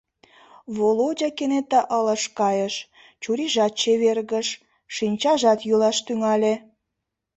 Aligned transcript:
Володя 0.77 1.29
кенета 1.37 1.81
ылыж 1.97 2.23
кайыш, 2.39 2.75
чурийжат 3.21 3.73
чевергыш, 3.81 4.47
шинчажат 4.95 5.59
йӱлаш 5.67 5.97
тӱҥале. 6.05 6.53